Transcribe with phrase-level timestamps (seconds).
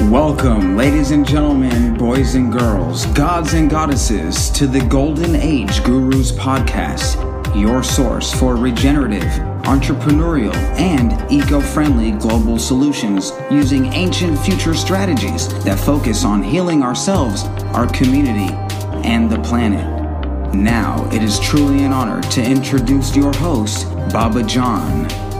[0.00, 6.32] Welcome, ladies and gentlemen, boys and girls, gods and goddesses, to the Golden Age Gurus
[6.32, 7.16] podcast,
[7.54, 9.30] your source for regenerative,
[9.62, 17.44] entrepreneurial, and eco friendly global solutions using ancient future strategies that focus on healing ourselves,
[17.74, 18.52] our community,
[19.06, 19.86] and the planet.
[20.54, 25.31] Now, it is truly an honor to introduce your host, Baba John.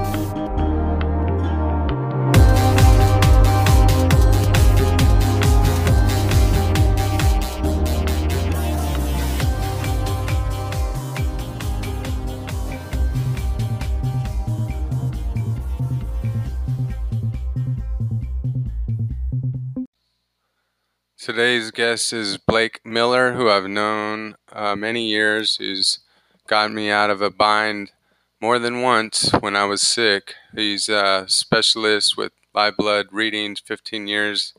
[21.22, 26.00] Today's guest is Blake Miller, who I've known uh, many years, who's
[26.48, 27.92] gotten me out of a bind
[28.40, 30.34] more than once when I was sick.
[30.52, 34.52] He's a specialist with live blood readings, 15 years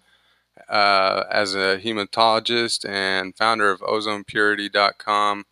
[0.70, 5.44] uh, as a hematologist, and founder of OzonePurity.com.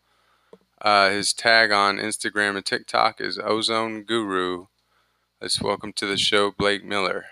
[0.82, 4.68] Uh, his tag on Instagram and TikTok is Ozone Guru.
[5.42, 7.26] Let's welcome to the show Blake Miller.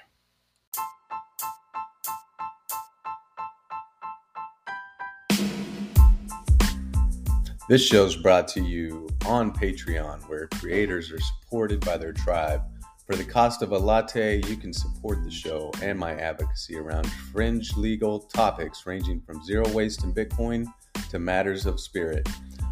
[7.69, 12.63] This show is brought to you on Patreon, where creators are supported by their tribe.
[13.05, 17.05] For the cost of a latte, you can support the show and my advocacy around
[17.31, 20.65] fringe legal topics ranging from zero waste in Bitcoin
[21.11, 22.27] to matters of spirit.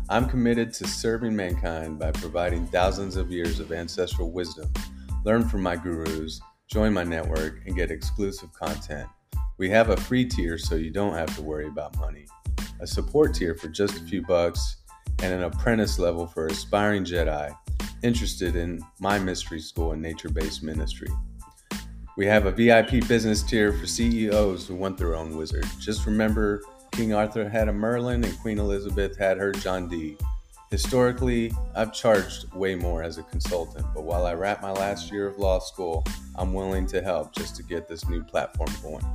[0.09, 4.73] I'm committed to serving mankind by providing thousands of years of ancestral wisdom.
[5.23, 9.07] Learn from my gurus, join my network, and get exclusive content.
[9.59, 12.25] We have a free tier so you don't have to worry about money,
[12.79, 14.77] a support tier for just a few bucks
[15.21, 17.55] and an apprentice level for aspiring Jedi
[18.03, 21.09] interested in my mystery school and nature based ministry.
[22.15, 25.65] We have a VIP business tier for CEOs who want their own wizard.
[25.79, 30.17] Just remember, King Arthur had a Merlin and Queen Elizabeth had her John Dee.
[30.71, 35.27] Historically, I've charged way more as a consultant, but while I wrap my last year
[35.27, 36.03] of law school,
[36.35, 39.05] I'm willing to help just to get this new platform going.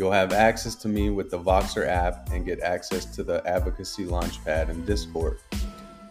[0.00, 4.06] You'll have access to me with the Voxer app and get access to the Advocacy
[4.06, 5.40] Launchpad and Discord.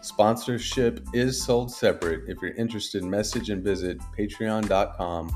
[0.01, 2.29] Sponsorship is sold separate.
[2.29, 5.31] If you're interested, message and visit patreon.com,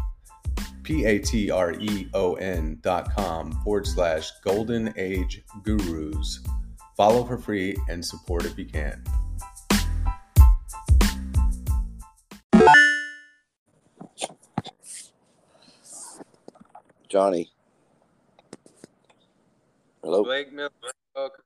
[0.83, 6.39] P A T R E O N dot com forward slash golden age gurus.
[6.95, 9.03] Follow for free and support if you can.
[17.09, 17.52] Johnny.
[20.03, 20.21] Hello.
[20.21, 20.69] Blake Miller,
[21.15, 21.45] welcome.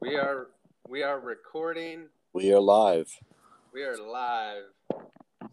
[0.00, 0.46] We are
[0.88, 2.04] we are recording.
[2.32, 3.10] We are live.
[3.74, 4.62] We are live.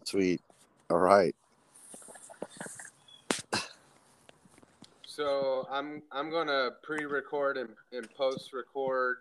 [0.04, 0.40] Sweet.
[0.88, 1.34] All right.
[5.04, 9.16] So I'm I'm gonna pre-record and, and post-record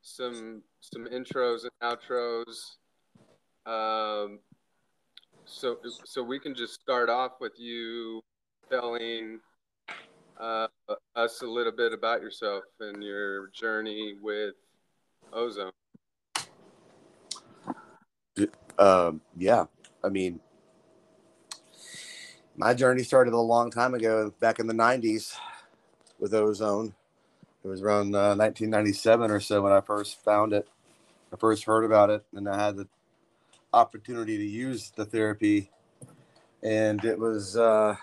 [0.00, 2.76] some some intros and outros.
[3.70, 4.38] Um,
[5.44, 5.76] so
[6.06, 8.22] so we can just start off with you
[8.70, 9.40] telling
[10.38, 10.68] uh,
[11.16, 14.54] us a little bit about yourself and your journey with
[15.32, 15.72] ozone.
[18.78, 19.64] Um, yeah.
[20.04, 20.40] I mean,
[22.56, 25.34] my journey started a long time ago, back in the 90s
[26.18, 26.94] with ozone.
[27.64, 30.68] It was around uh, 1997 or so when I first found it.
[31.32, 32.88] I first heard about it, and I had the
[33.72, 35.70] opportunity to use the therapy.
[36.62, 37.96] And it was uh,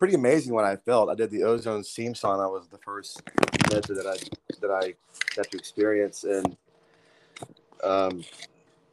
[0.00, 1.10] pretty amazing what I felt.
[1.10, 3.22] I did the ozone steam sauna was the first
[3.70, 4.16] method that I
[4.60, 4.94] that I
[5.36, 6.56] got to experience, and
[7.84, 8.24] um,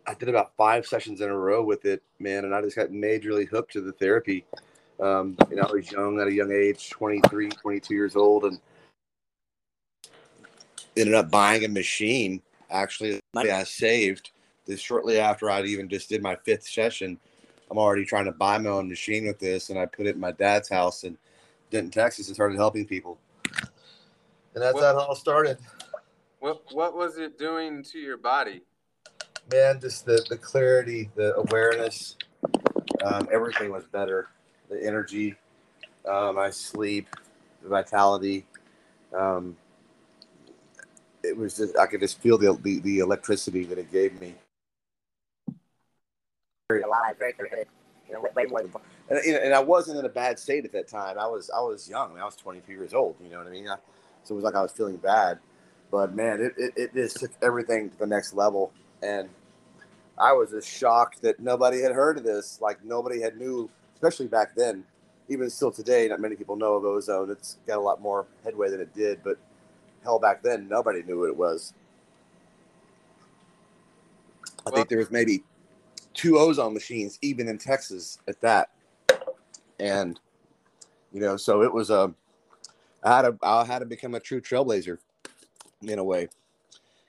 [0.05, 2.89] I did about five sessions in a row with it, man, and I just got
[2.89, 4.45] majorly hooked to the therapy.
[4.99, 8.59] Um, you know, I was young at a young age, 23, 22 years old, and
[10.97, 12.41] ended up buying a machine.
[12.69, 14.31] Actually, I saved
[14.65, 17.17] this shortly after I'd even just did my fifth session.
[17.69, 20.21] I'm already trying to buy my own machine with this, and I put it in
[20.21, 21.17] my dad's house in
[21.69, 23.19] Denton, Texas, and started helping people.
[24.53, 25.57] And that's What- how it all started.
[26.39, 28.61] What what was it doing to your body?
[29.51, 32.15] Man, just the, the clarity, the awareness,
[33.03, 34.29] um, everything was better.
[34.69, 35.35] The energy,
[36.05, 37.07] uh, my sleep,
[37.63, 38.45] the vitality.
[39.13, 39.57] Um,
[41.23, 44.35] it was just, I could just feel the, the, the electricity that it gave me.
[46.69, 47.65] Very alive, very good.
[48.09, 48.73] You know, way more than,
[49.09, 51.17] and, and I wasn't in a bad state at that time.
[51.17, 52.19] I was I was young.
[52.19, 53.15] I was 22 years old.
[53.23, 53.69] You know what I mean?
[53.69, 53.77] I,
[54.23, 55.39] so it was like I was feeling bad.
[55.91, 58.73] But man, it, it, it just took everything to the next level.
[59.01, 59.29] And
[60.17, 62.59] I was just shocked that nobody had heard of this.
[62.59, 64.83] Like nobody had knew, especially back then.
[65.29, 67.31] even still today, not many people know of ozone.
[67.31, 69.37] It's got a lot more headway than it did, but
[70.03, 71.73] hell, back then nobody knew what it was.
[74.65, 75.43] I think there was maybe
[76.17, 78.71] two ozone machines, even in Texas, at that.
[79.79, 80.19] And
[81.13, 82.13] you know, so it was a.
[83.03, 84.97] I had to I had to become a true trailblazer,
[85.83, 86.27] in a way,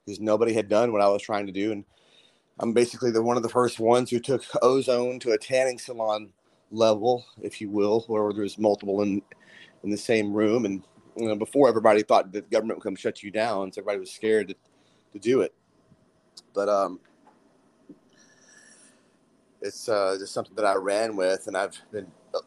[0.04, 1.84] because nobody had done what I was trying to do, and
[2.60, 6.28] I'm basically the one of the first ones who took ozone to a tanning salon
[6.70, 9.22] level, if you will, where there's multiple in
[9.82, 10.66] in the same room.
[10.66, 10.82] And
[11.16, 14.12] you know, before everybody thought the government would come shut you down, so everybody was
[14.12, 14.54] scared to,
[15.14, 15.54] to do it.
[16.52, 17.00] But um,
[19.60, 22.40] it's uh, just something that I ran with, and I've been uh,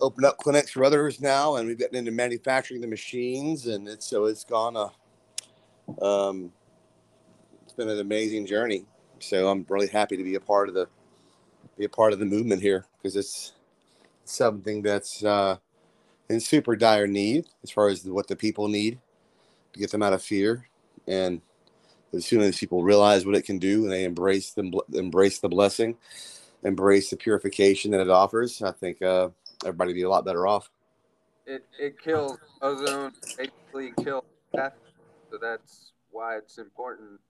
[0.00, 4.06] opened up clinics for others now, and we've gotten into manufacturing the machines, and it's
[4.06, 6.52] so it's gone a um,
[7.62, 8.84] it's been an amazing journey.
[9.20, 10.88] So I'm really happy to be a part of the
[11.78, 13.52] be a part of the movement here because it's
[14.24, 15.56] something that's uh,
[16.28, 18.98] in super dire need as far as what the people need
[19.72, 20.68] to get them out of fear.
[21.06, 21.40] And
[22.12, 25.48] as soon as people realize what it can do and they embrace them, embrace the
[25.48, 25.96] blessing,
[26.64, 29.28] embrace the purification that it offers, I think uh,
[29.64, 30.70] everybody would be a lot better off.
[31.46, 34.24] It it kills ozone, basically kills
[34.54, 34.74] death,
[35.30, 37.20] so that's why it's important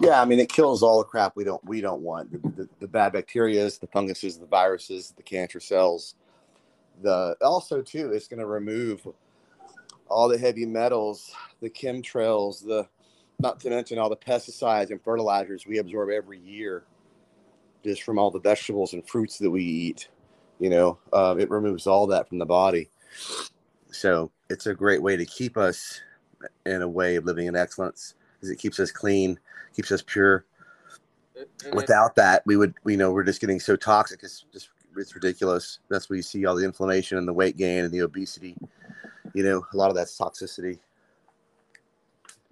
[0.00, 2.68] yeah, I mean, it kills all the crap we don't we don't want the, the,
[2.80, 6.14] the bad bacteria, the funguses, the viruses, the cancer cells.
[7.02, 9.06] The also too, it's going to remove
[10.08, 12.88] all the heavy metals, the chemtrails, the
[13.40, 16.84] not to mention all the pesticides and fertilizers we absorb every year,
[17.84, 20.08] just from all the vegetables and fruits that we eat.
[20.58, 22.90] You know, uh, it removes all that from the body.
[23.90, 26.00] So it's a great way to keep us
[26.66, 29.38] in a way of living in excellence, because it keeps us clean
[29.74, 30.44] keeps us pure.
[31.72, 34.24] Without that, we would, you know, we're just getting so toxic.
[34.24, 35.78] It's just, it's ridiculous.
[35.88, 38.56] That's where you see all the inflammation and the weight gain and the obesity.
[39.34, 40.80] You know, a lot of that's toxicity.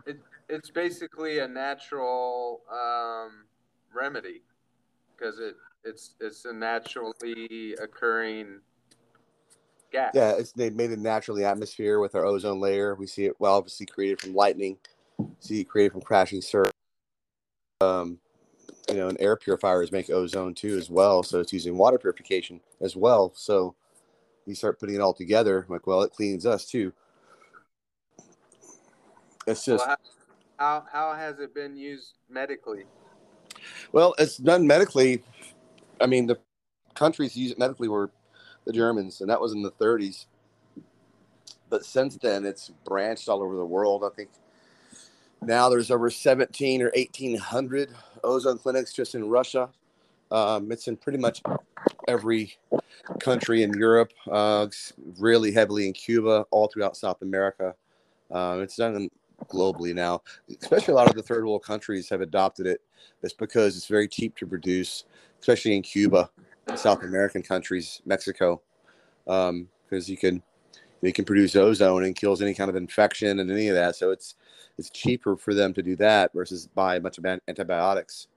[0.07, 3.47] It, it's basically a natural um,
[3.93, 4.43] remedy
[5.17, 8.61] because it it's it's a naturally occurring
[9.93, 10.13] gas.
[10.15, 12.95] Yeah, it's they made it naturally atmosphere with our ozone layer.
[12.95, 14.79] We see it well, obviously created from lightning.
[15.41, 16.71] See it created from crashing surf
[17.81, 18.19] um,
[18.89, 21.23] you know, and air purifiers make ozone too as well.
[21.23, 23.33] So it's using water purification as well.
[23.35, 23.75] So
[24.47, 26.93] you start putting it all together, I'm like, well, it cleans us too.
[29.47, 29.97] It's just well,
[30.59, 32.85] how how has it been used medically?
[33.93, 35.23] Well, it's done medically.
[36.01, 36.39] I mean, the
[36.95, 38.11] countries use it medically were
[38.65, 40.27] the Germans, and that was in the 30s.
[41.69, 44.05] But since then, it's branched all over the world.
[44.05, 44.31] I think
[45.43, 47.91] now there's over 17 or 1800
[48.25, 49.69] ozone clinics just in Russia.
[50.31, 51.43] Um, it's in pretty much
[52.09, 52.57] every
[53.21, 54.67] country in Europe, uh,
[55.19, 57.75] really heavily in Cuba, all throughout South America.
[58.31, 59.09] Uh, it's done
[59.45, 60.23] globally now,
[60.61, 62.81] especially a lot of the third world countries have adopted it.
[63.23, 65.05] It's because it's very cheap to produce,
[65.41, 66.31] especially in Cuba,
[66.75, 68.63] South American countries, Mexico,
[69.25, 70.43] because um, you can
[71.03, 73.97] you can produce ozone and kills any kind of infection and any of that.
[73.97, 74.35] So it's
[74.79, 78.29] it's cheaper for them to do that versus buy a bunch of antibiotics.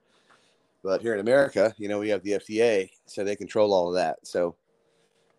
[0.84, 3.95] But here in America, you know, we have the FDA, so they control all of
[3.95, 4.19] that.
[4.24, 4.56] So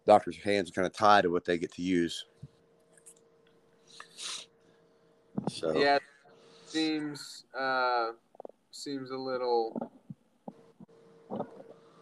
[0.06, 2.26] doctors' hands are kind of tied to what they get to use.
[5.48, 5.98] So yeah,
[6.66, 8.10] seems uh,
[8.70, 9.76] seems a little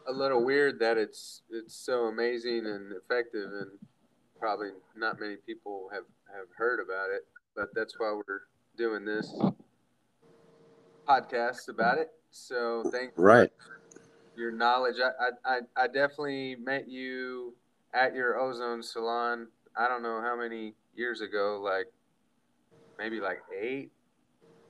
[0.07, 3.71] a little weird that it's it's so amazing and effective, and
[4.39, 6.05] probably not many people have
[6.35, 7.27] have heard about it.
[7.55, 8.43] But that's why we're
[8.77, 9.35] doing this
[11.09, 12.11] podcast about it.
[12.31, 13.51] So thank right
[14.39, 14.97] your knowledge.
[15.01, 17.55] I, I I definitely met you
[17.93, 19.49] at your ozone salon.
[19.77, 21.87] I don't know how many years ago, like
[22.99, 23.91] maybe like eight.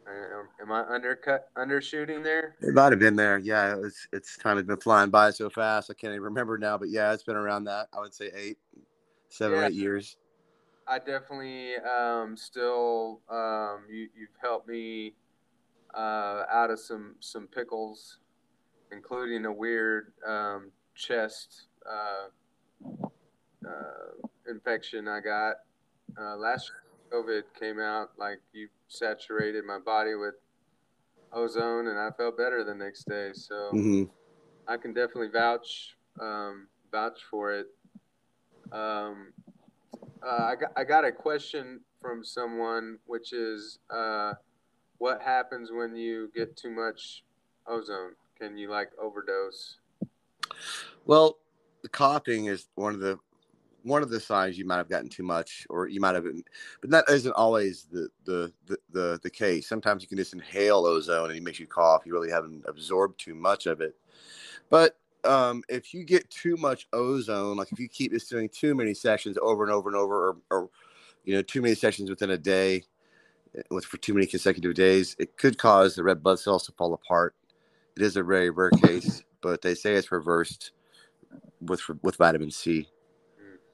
[0.07, 2.57] Uh, am I undercut undershooting there?
[2.63, 3.39] It might have been there.
[3.39, 5.91] Yeah, it was, it's time of been flying by so fast.
[5.91, 7.89] I can't even remember now, but yeah, it's been around that.
[7.93, 8.57] I would say eight,
[9.29, 9.67] seven, yeah.
[9.67, 10.17] eight years.
[10.87, 15.15] I definitely um, still um, you, you've helped me
[15.95, 18.19] uh, out of some some pickles,
[18.91, 22.29] including a weird um, chest uh,
[23.67, 25.57] uh, infection I got
[26.19, 26.71] uh, last
[27.13, 28.11] COVID came out.
[28.19, 30.35] Like you saturated my body with
[31.33, 33.31] ozone, and I felt better the next day.
[33.33, 34.05] So mm-hmm.
[34.67, 37.67] I can definitely vouch um, vouch for it.
[38.73, 39.33] Um,
[40.23, 44.35] uh, I, got, I got a question from someone, which is uh,
[44.99, 47.25] what happens when you get too much
[47.67, 48.13] ozone?
[48.39, 49.77] Can you like overdose?
[51.07, 51.39] Well,
[51.83, 53.19] the coughing is one of the
[53.83, 56.43] one of the signs you might have gotten too much, or you might have, been,
[56.81, 59.69] but that isn't always the, the the the the case.
[59.69, 62.03] Sometimes you can just inhale ozone and it makes you cough.
[62.05, 63.97] You really haven't absorbed too much of it.
[64.71, 68.75] But um, if you get too much ozone, like if you keep just doing too
[68.75, 70.71] many sessions over and over and over, or, or
[71.25, 72.85] you know, too many sessions within a day,
[73.57, 76.73] eh, with for too many consecutive days, it could cause the red blood cells to
[76.73, 77.35] fall apart.
[77.97, 80.73] It is a very rare case, but they say it's reversed
[81.61, 82.89] with with vitamin C.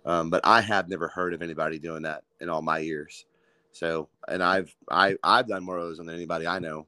[0.04, 3.24] Um, but I have never heard of anybody doing that in all my years.
[3.72, 6.86] So, and I've I I've done more of those than anybody I know.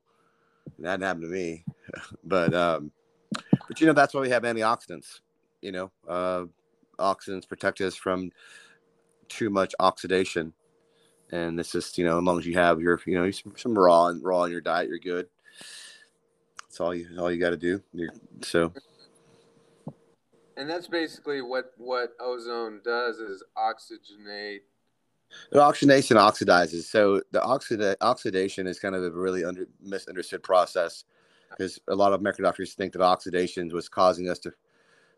[0.76, 1.64] And that happened to me,
[2.24, 2.92] but um,
[3.68, 5.20] but you know that's why we have antioxidants.
[5.62, 6.44] You know, uh,
[6.98, 8.30] oxidants protect us from
[9.28, 10.52] too much oxidation,
[11.32, 13.78] and it's just you know as long as you have your you know some, some
[13.78, 15.28] raw and raw in your diet, you're good.
[16.62, 17.82] That's all you all you got to do.
[17.92, 18.10] You're,
[18.42, 18.72] so
[20.56, 24.60] and that's basically what what ozone does is oxygenate.
[25.52, 26.84] Oxygenates and oxidizes.
[26.84, 31.04] So the oxida- oxidation is kind of a really under misunderstood process
[31.50, 34.52] because a lot of medical doctors think that oxidation was causing us to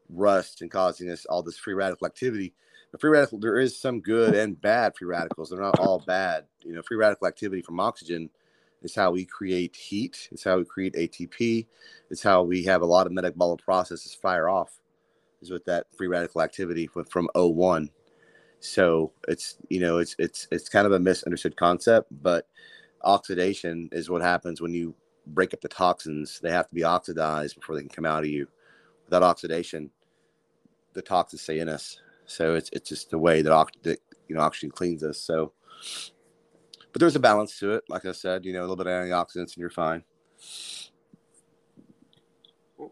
[0.09, 2.55] rust and causing us all this free radical activity.
[2.91, 5.51] But free radical there is some good and bad free radicals.
[5.51, 6.47] They're not all bad.
[6.65, 8.31] You know free radical activity from oxygen
[8.83, 10.29] is how we create heat.
[10.33, 11.67] It's how we create atp
[12.11, 14.81] it's how we have a lot of metabolic processes fire off
[15.41, 17.89] is with that free radical activity from O1
[18.61, 22.49] so it's you know it's it's it's kind of a misunderstood concept but
[23.05, 24.95] oxidation is what happens when you
[25.35, 26.41] break up the toxins.
[26.41, 28.49] They have to be oxidized before they can come out of you.
[29.05, 29.91] Without oxidation
[30.95, 32.01] the toxins stay in us.
[32.27, 35.21] So it's it's just the way that, ox- that you know oxygen cleans us.
[35.21, 35.53] So
[36.93, 37.85] but there's a balance to it.
[37.89, 40.03] Like i said you know a little bit of antioxidants and you're fine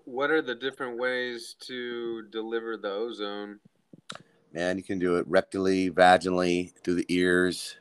[0.05, 3.61] what are the different ways to deliver the ozone?
[4.52, 7.76] Man, you can do it rectally, vaginally, through the ears,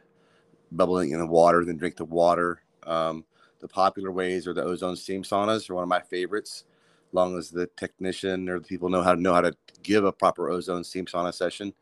[0.72, 2.62] bubbling in the water, then drink the water.
[2.84, 3.24] Um,
[3.60, 6.66] the popular ways are the ozone steam saunas are one of my favorites.
[7.14, 10.12] Long as the technician or the people know how to know how to give a
[10.12, 11.74] proper ozone steam sauna session.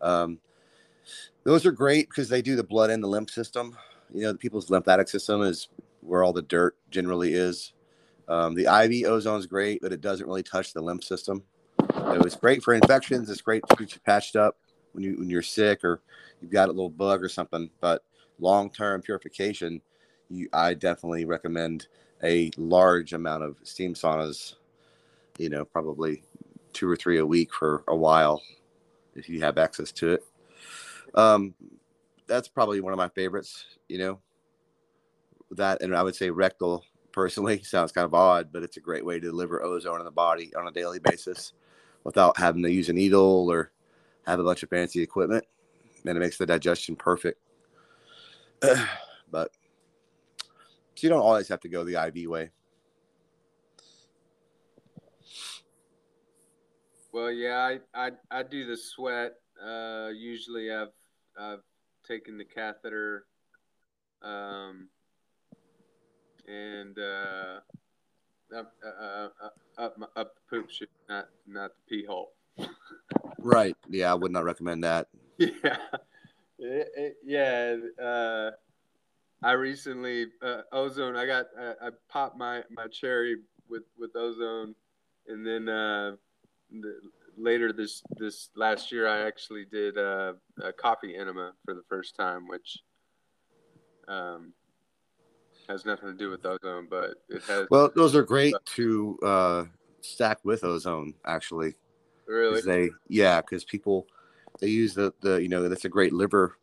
[0.00, 0.38] Um,
[1.44, 3.76] those are great because they do the blood and the lymph system.
[4.14, 5.68] You know, the people's lymphatic system is
[6.00, 7.72] where all the dirt generally is.
[8.28, 11.42] Um, the IV ozone is great, but it doesn't really touch the lymph system.
[11.92, 13.30] So it's great for infections.
[13.30, 14.56] It's great to get you patched up
[14.92, 16.00] when you when you're sick or
[16.40, 17.70] you've got a little bug or something.
[17.80, 18.02] But
[18.38, 19.80] long term purification,
[20.28, 21.88] you, I definitely recommend
[22.22, 24.54] a large amount of steam saunas.
[25.38, 26.22] You know, probably
[26.72, 28.42] two or three a week for a while
[29.14, 30.26] if you have access to it.
[31.14, 31.54] Um,
[32.26, 33.64] that's probably one of my favorites.
[33.88, 34.20] You know,
[35.52, 36.84] that and I would say rectal
[37.16, 37.60] personally.
[37.64, 40.54] Sounds kind of odd, but it's a great way to deliver ozone in the body
[40.54, 41.54] on a daily basis
[42.04, 43.72] without having to use a needle or
[44.26, 45.44] have a bunch of fancy equipment.
[46.04, 47.40] And it makes the digestion perfect.
[49.30, 49.50] but
[50.94, 52.50] so you don't always have to go the IV way.
[57.12, 57.56] Well, yeah,
[57.94, 59.32] I I, I do the sweat.
[59.62, 60.92] Uh, usually, I've
[61.38, 61.62] I've
[62.06, 63.24] taken the catheter
[64.22, 64.88] um,
[66.46, 67.60] and uh,
[68.56, 69.48] up, uh, uh, uh
[69.78, 72.32] up, up the poop chute, not not the pee hole.
[73.38, 73.76] right.
[73.88, 75.08] Yeah, I would not recommend that.
[75.38, 75.76] Yeah.
[76.58, 77.76] It, it, yeah.
[78.02, 78.50] Uh,
[79.42, 81.16] I recently uh, ozone.
[81.16, 83.36] I got I, I, popped my my cherry
[83.68, 84.74] with with ozone,
[85.28, 86.16] and then uh,
[86.70, 87.00] the,
[87.36, 92.16] later this this last year I actually did uh, a coffee enema for the first
[92.16, 92.78] time, which
[94.08, 94.54] um,
[95.68, 97.66] has nothing to do with ozone, but it has.
[97.70, 99.64] Well, those are great to uh,
[100.00, 101.74] stack with ozone, actually.
[102.26, 102.60] Really?
[102.60, 104.06] They, yeah, because people
[104.60, 106.58] they use the the you know that's a great liver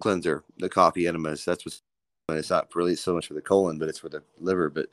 [0.00, 1.44] cleanser, the coffee enemas.
[1.44, 1.82] That's what's
[2.28, 4.70] it's not really so much for the colon, but it's for the liver.
[4.70, 4.86] But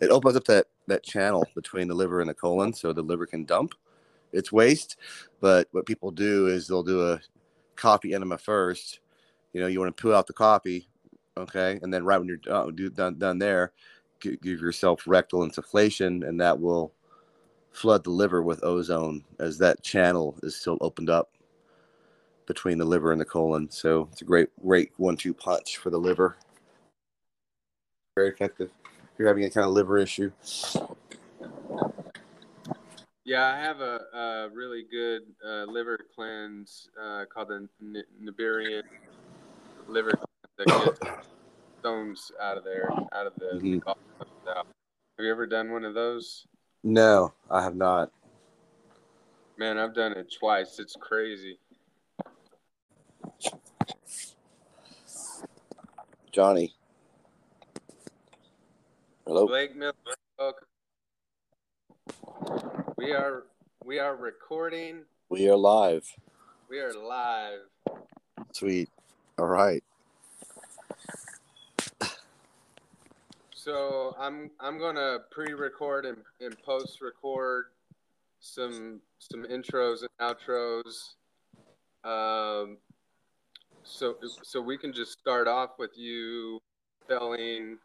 [0.00, 3.26] it opens up that that channel between the liver and the colon, so the liver
[3.26, 3.74] can dump
[4.32, 4.96] its waste.
[5.40, 7.20] But what people do is they'll do a
[7.74, 9.00] coffee enema first.
[9.52, 10.88] You know, you want to pull out the coffee,
[11.36, 11.78] okay?
[11.82, 13.72] And then right when you're uh, done, done there
[14.20, 16.92] give, give yourself rectal insufflation and that will
[17.72, 21.30] flood the liver with ozone as that channel is still opened up
[22.46, 23.70] between the liver and the colon.
[23.70, 26.36] So it's a great great one-two punch for the liver.
[28.16, 28.70] Very effective.
[28.84, 30.30] If you're having any kind of liver issue.
[33.24, 38.82] Yeah, I have a, a really good uh, liver cleanse uh, called the N- Nibirian
[39.88, 40.12] liver
[40.58, 41.24] that get
[41.80, 43.72] stones out of there, out of the, mm-hmm.
[43.72, 43.98] the golf.
[44.46, 46.46] Have you ever done one of those?
[46.84, 48.10] No, I have not.
[49.58, 50.78] Man, I've done it twice.
[50.78, 51.58] It's crazy.
[56.30, 56.74] Johnny.
[59.26, 59.46] Hello.
[59.46, 59.94] Blake Miller.
[62.98, 63.44] We are
[63.84, 65.04] we are recording.
[65.30, 66.04] We are live.
[66.68, 67.60] We are live.
[68.52, 68.90] Sweet.
[69.38, 69.82] All right.
[73.66, 77.64] So I'm I'm gonna pre-record and, and post-record
[78.38, 81.14] some some intros and outros.
[82.08, 82.78] Um,
[83.82, 86.60] so so we can just start off with you
[87.08, 87.78] telling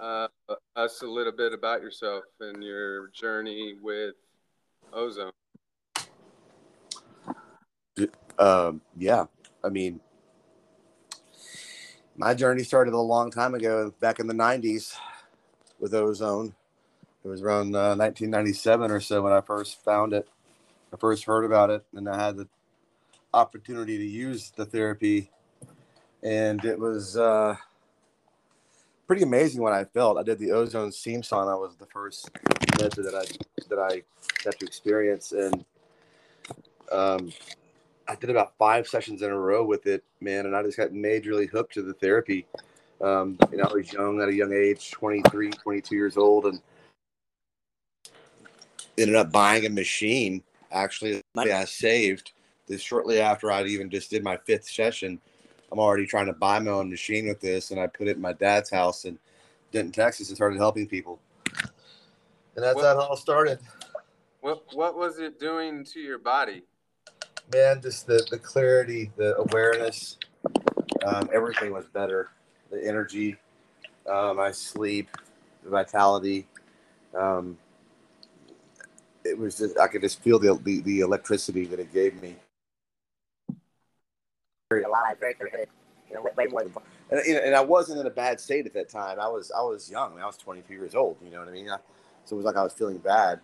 [0.00, 0.28] uh,
[0.74, 4.14] us a little bit about yourself and your journey with
[4.94, 5.32] ozone.
[8.38, 9.26] Um, yeah.
[9.62, 10.00] I mean,
[12.18, 14.96] my journey started a long time ago, back in the '90s,
[15.78, 16.54] with ozone.
[17.24, 20.28] It was around uh, 1997 or so when I first found it.
[20.92, 22.48] I first heard about it, and I had the
[23.32, 25.30] opportunity to use the therapy,
[26.22, 27.54] and it was uh,
[29.06, 30.18] pretty amazing what I felt.
[30.18, 32.30] I did the ozone steam sauna was the first
[32.80, 33.24] method that I
[33.68, 34.02] that I
[34.42, 35.64] got to experience, and
[36.90, 37.32] um,
[38.08, 40.90] I did about five sessions in a row with it, man, and I just got
[40.90, 42.46] majorly hooked to the therapy.
[43.02, 46.60] Um, you know, I was young at a young age, 23, 22 years old, and
[48.96, 50.42] ended up buying a machine.
[50.72, 52.32] Actually, I saved
[52.66, 55.20] this shortly after I'd even just did my fifth session.
[55.70, 58.22] I'm already trying to buy my own machine with this, and I put it in
[58.22, 59.18] my dad's house in
[59.70, 61.20] Denton, Texas, and started helping people.
[62.56, 63.58] And that's What- how it all started.
[64.40, 66.64] What what was it doing to your body?
[67.52, 70.18] Man, just the, the clarity, the awareness,
[71.06, 72.30] um, everything was better.
[72.70, 73.36] The energy,
[74.10, 75.08] uh, my sleep,
[75.64, 76.46] the vitality.
[77.16, 77.56] Um,
[79.24, 82.36] it was just, I could just feel the, the, the electricity that it gave me.
[84.70, 85.32] Very alive, than,
[87.10, 89.18] and, and I wasn't in a bad state at that time.
[89.18, 90.18] I was I was young.
[90.20, 91.16] I was 22 years old.
[91.24, 91.70] You know what I mean?
[91.70, 91.78] I,
[92.24, 93.40] so it was like I was feeling bad.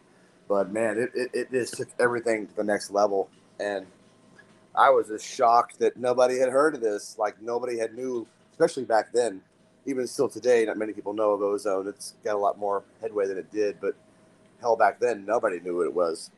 [0.48, 3.86] But man, it, it, it just took everything to the next level and
[4.74, 7.16] I was just shocked that nobody had heard of this.
[7.18, 9.40] Like nobody had knew, especially back then.
[9.86, 11.86] Even still today, not many people know of ozone.
[11.86, 13.94] It's got a lot more headway than it did, but
[14.60, 16.30] hell, back then nobody knew what it was.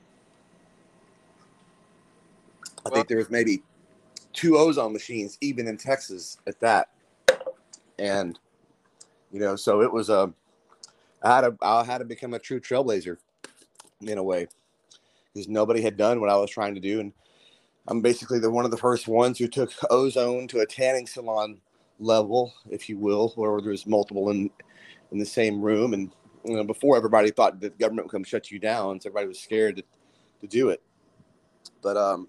[2.84, 3.62] I think there was maybe
[4.32, 6.88] two ozone machines, even in Texas, at that.
[7.98, 8.38] And
[9.32, 10.32] you know, so it was a.
[11.22, 13.16] I had to I had to become a true trailblazer,
[14.00, 14.48] in a way,
[15.36, 17.12] because nobody had done what I was trying to do, and
[17.88, 21.60] I'm basically the one of the first ones who took ozone to a tanning salon
[21.98, 24.50] level, if you will, where there's multiple in
[25.12, 25.92] in the same room.
[25.92, 26.10] And
[26.42, 29.28] you know, before everybody thought that the government would come shut you down, so everybody
[29.28, 29.82] was scared to,
[30.40, 30.82] to do it.
[31.82, 32.28] But um,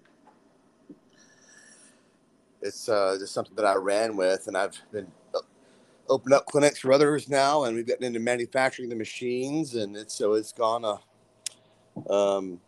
[2.60, 5.40] it's uh, just something that I ran with, and I've been uh,
[6.10, 10.14] opened up clinics for others now, and we've gotten into manufacturing the machines, and it's
[10.14, 12.60] so it's gone a um,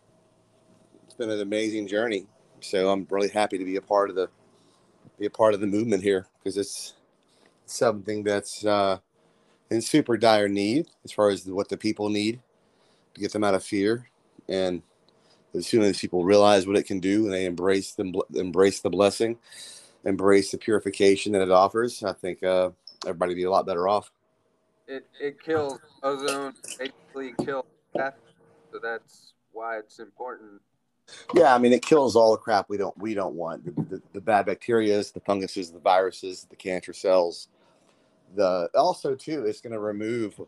[1.21, 2.25] been an amazing journey
[2.61, 4.27] so I'm really happy to be a part of the
[5.19, 6.95] be a part of the movement here because it's
[7.67, 8.97] something that's uh,
[9.69, 12.39] in super dire need as far as what the people need
[13.13, 14.09] to get them out of fear
[14.49, 14.81] and
[15.53, 18.89] as soon as people realize what it can do and they embrace them embrace the
[18.89, 19.37] blessing
[20.05, 22.71] embrace the purification that it offers i think uh,
[23.05, 24.11] everybody be a lot better off
[24.87, 28.15] It it kills ozone, basically kills death.
[28.71, 30.61] So that's why it's important.
[31.33, 34.01] Yeah, I mean it kills all the crap we don't we don't want the, the,
[34.13, 37.47] the bad bacterias, the funguses, the viruses, the cancer cells.
[38.35, 40.39] The also too, it's going to remove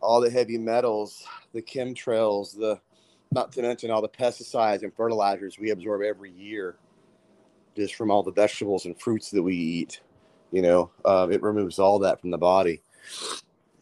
[0.00, 2.80] all the heavy metals, the chemtrails, the
[3.32, 6.76] not to mention all the pesticides and fertilizers we absorb every year,
[7.76, 10.00] just from all the vegetables and fruits that we eat.
[10.50, 12.82] You know, uh, it removes all that from the body.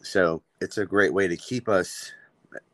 [0.03, 2.11] So it's a great way to keep us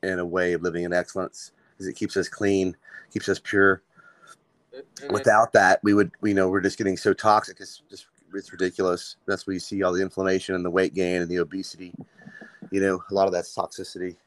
[0.04, 2.76] in a way of living in excellence, because it keeps us clean
[3.16, 3.82] keeps us pure.
[5.02, 7.62] And Without that, we would, you know, we're just getting so toxic.
[7.62, 9.16] It's just, it's ridiculous.
[9.26, 11.94] That's where you see all the inflammation and the weight gain and the obesity.
[12.72, 14.18] You know, a lot of that's toxicity.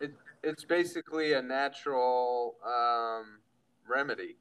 [0.00, 3.40] it, it's basically a natural um,
[3.86, 4.36] remedy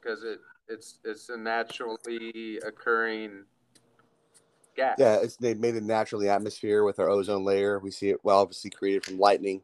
[0.00, 3.44] because it it's it's a naturally occurring
[4.76, 4.96] gas.
[4.98, 7.78] Yeah, it's they made it naturally atmosphere with our ozone layer.
[7.78, 9.62] We see it well, obviously created from lightning.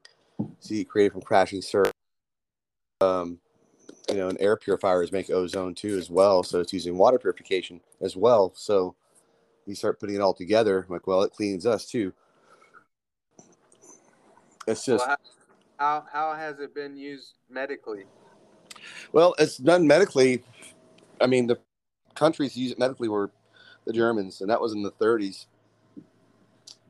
[0.61, 1.90] See created from crashing surf.
[3.01, 3.38] Um,
[4.09, 6.42] you know, and air purifiers make ozone too as well.
[6.42, 8.53] So it's using water purification as well.
[8.55, 8.94] So
[9.66, 12.12] you start putting it all together, like, well, it cleans us too.
[14.66, 15.16] It's just Well,
[15.79, 18.05] how, how how has it been used medically?
[19.12, 20.42] Well, it's done medically.
[21.20, 21.59] I mean, the
[22.14, 23.31] countries use it medically were
[23.85, 25.46] the Germans, and that was in the 30s.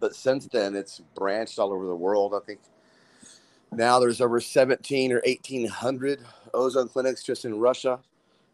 [0.01, 2.35] But since then, it's branched all over the world.
[2.35, 2.61] I think
[3.73, 6.21] now there's over 17 or 1800
[6.55, 8.01] ozone clinics just in Russia.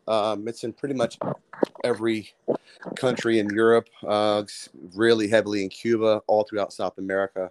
[0.09, 1.19] Um, it's in pretty much
[1.85, 2.33] every
[2.97, 4.43] country in Europe, uh,
[4.95, 7.51] really heavily in Cuba, all throughout South America.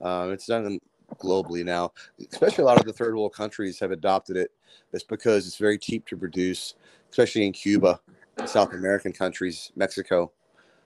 [0.00, 0.78] Uh, it's done
[1.18, 1.92] globally now,
[2.32, 4.50] especially a lot of the third world countries have adopted it.
[4.92, 6.74] It's because it's very cheap to produce,
[7.10, 8.00] especially in Cuba,
[8.44, 10.32] South American countries, Mexico,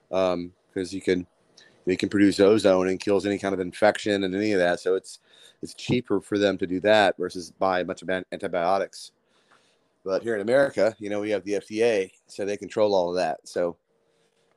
[0.09, 1.27] because um, you can
[1.87, 4.81] you can produce ozone and kills any kind of infection and any of that.
[4.81, 5.19] So it's
[5.63, 9.13] it's cheaper for them to do that versus buy a bunch of antibiotics.
[10.05, 13.17] But here in America, you know, we have the FDA, so they control all of
[13.17, 13.41] that.
[13.45, 13.77] So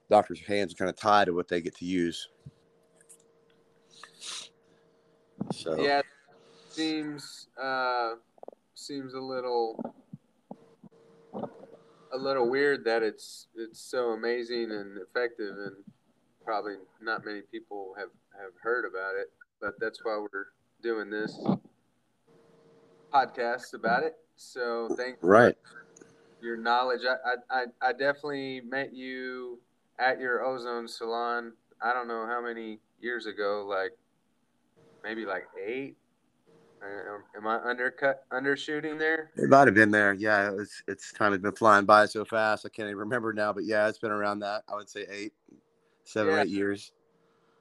[0.10, 2.30] doctors' hands are kind of tied to what they get to use.
[5.52, 6.02] So yeah,
[6.70, 8.14] seems uh,
[8.74, 9.78] seems a little
[11.34, 15.76] a little weird that it's it's so amazing and effective, and
[16.46, 19.28] probably not many people have have heard about it.
[19.60, 20.46] But that's why we're
[20.84, 21.40] doing this
[23.12, 24.16] podcast about it.
[24.36, 25.56] So thank right
[26.44, 27.02] your knowledge.
[27.10, 29.60] I, I I definitely met you
[29.98, 31.54] at your ozone salon.
[31.82, 33.92] I don't know how many years ago, like
[35.04, 35.96] maybe like eight.
[36.82, 39.32] Uh, am I undercut undershooting there?
[39.38, 40.14] It might have been there.
[40.14, 42.66] Yeah, it's it's kind of been flying by so fast.
[42.66, 44.64] I can't even remember now, but yeah, it's been around that.
[44.68, 45.34] I would say eight,
[46.04, 46.42] seven, yeah.
[46.42, 46.92] eight years.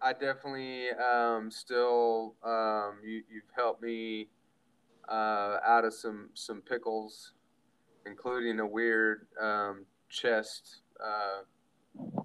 [0.02, 4.28] I definitely um, still um, you you've helped me
[5.08, 7.32] uh, out of some some pickles,
[8.06, 12.22] including a weird um, chest uh,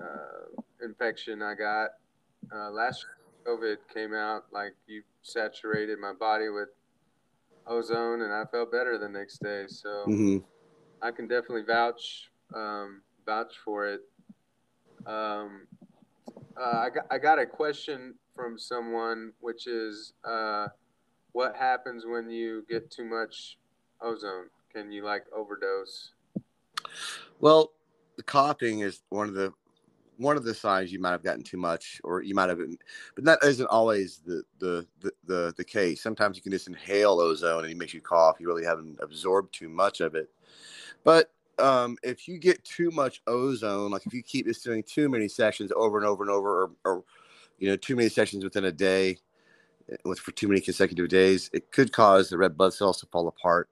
[0.00, 1.90] uh, infection I got
[2.54, 3.06] uh, last
[3.46, 4.44] COVID came out.
[4.52, 6.68] Like you saturated my body with
[7.66, 9.64] ozone, and I felt better the next day.
[9.68, 10.38] So mm-hmm.
[11.00, 14.00] I can definitely vouch um, vouch for it.
[15.06, 15.66] Um,
[16.60, 20.68] uh, I, got, I got a question from someone, which is uh,
[21.32, 23.58] what happens when you get too much
[24.00, 24.46] ozone?
[24.72, 26.12] Can you like overdose?
[27.40, 27.72] Well,
[28.16, 29.52] the coughing is one of the
[30.18, 32.78] one of the signs you might have gotten too much, or you might have been,
[33.14, 36.02] but that isn't always the the the the, the case.
[36.02, 38.36] Sometimes you can just inhale ozone and it makes you cough.
[38.38, 40.30] You really haven't absorbed too much of it.
[41.04, 45.08] But um, if you get too much ozone, like if you keep just doing too
[45.08, 47.04] many sessions over and over and over, or, or
[47.58, 49.18] you know, too many sessions within a day,
[49.90, 53.06] eh, with for too many consecutive days, it could cause the red blood cells to
[53.06, 53.70] fall apart.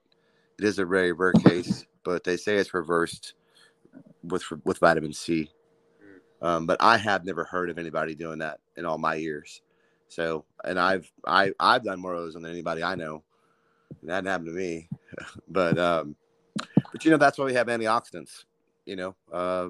[0.58, 3.34] It is a very rare case, but they say it's reversed
[4.22, 5.50] with with vitamin C.
[6.42, 9.62] Um, but I have never heard of anybody doing that in all my years.
[10.08, 13.22] So, and I've I I've done more ozone than anybody I know.
[14.00, 14.88] And that happened to me,
[15.48, 16.16] but um,
[16.92, 18.44] but you know that's why we have antioxidants.
[18.84, 19.68] You know, uh,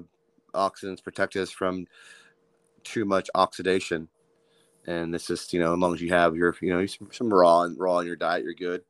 [0.53, 1.85] oxidants protect us from
[2.83, 4.07] too much oxidation,
[4.87, 7.33] and it's just you know as long as you have your you know some, some
[7.33, 8.83] raw and raw in your diet, you're good.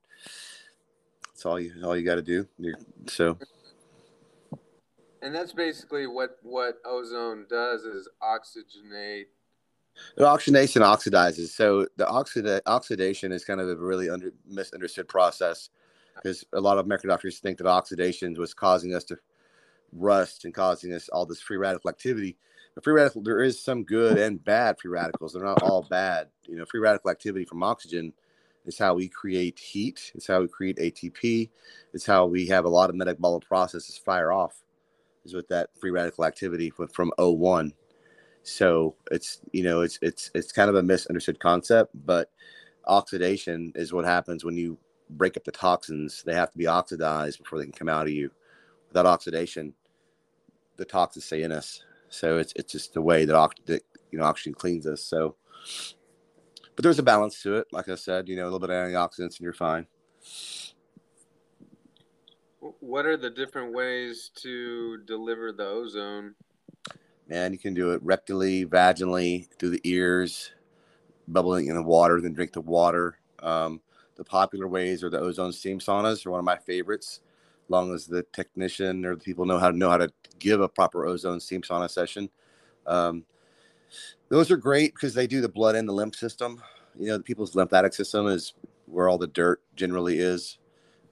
[1.28, 2.48] That's all you all you got to do.
[2.58, 2.76] You're,
[3.08, 3.38] so.
[5.24, 9.26] And that's basically what what ozone does is oxygenate.
[10.15, 11.50] The oxidation oxidizes.
[11.50, 15.70] So the oxida- oxidation is kind of a really under, misunderstood process
[16.22, 19.18] because a lot of medical doctors think that oxidation was causing us to
[19.94, 22.38] rust and causing us all this free radical activity.
[22.76, 25.34] But free radical, there is some good and bad free radicals.
[25.34, 26.28] They're not all bad.
[26.48, 28.14] You know, free radical activity from oxygen
[28.66, 30.12] is how we create heat.
[30.16, 31.50] It's how we create ATP.
[31.94, 34.64] It's how we have a lot of metabolic processes fire off.
[35.26, 37.74] Is with that free radical activity from O1.
[38.44, 42.32] So it's you know it's it's it's kind of a misunderstood concept, but
[42.88, 44.80] oxidation is what happens when you
[45.12, 46.24] break up the toxins.
[46.24, 48.32] They have to be oxidized before they can come out of you.
[48.89, 49.74] Without oxidation,
[50.78, 51.84] the toxins stay in us.
[52.10, 55.04] So it's it's just the way that, ox- that you know oxygen cleans us.
[55.04, 55.36] So,
[56.76, 57.67] but there's a balance to it.
[57.71, 59.88] Like I said, you know, a little bit of antioxidants and you're fine.
[62.80, 66.36] What are the different ways to deliver the ozone?
[67.28, 70.52] Man, you can do it rectally, vaginally, through the ears,
[71.28, 73.17] bubbling in the water, then drink the water.
[73.39, 73.82] Um,
[74.22, 77.22] the popular ways are the ozone steam saunas are one of my favorites
[77.64, 80.62] as long as the technician or the people know how to know how to give
[80.62, 82.30] a proper ozone steam sauna session.
[82.86, 83.26] Um,
[84.30, 86.62] those are great because they do the blood and the lymph system.
[87.00, 88.54] You know the people's lymphatic system is
[88.86, 90.60] where all the dirt generally is.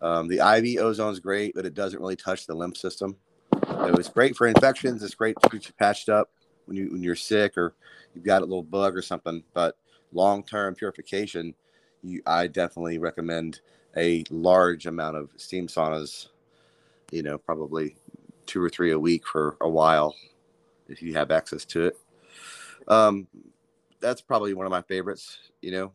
[0.03, 3.15] Um, the iv ozone is great but it doesn't really touch the lymph system.
[3.65, 5.01] So it's great for infections.
[5.01, 6.29] It's great to get you patched up
[6.65, 7.73] when you when you're sick or
[8.13, 9.77] you've got a little bug or something but
[10.13, 11.55] long-term purification
[12.03, 13.61] you, I definitely recommend
[13.97, 16.27] a large amount of steam saunas.
[17.11, 17.95] You know, probably
[18.45, 20.15] two or three a week for a while,
[20.87, 21.99] if you have access to it.
[22.87, 23.27] Um,
[23.99, 25.39] that's probably one of my favorites.
[25.61, 25.93] You know,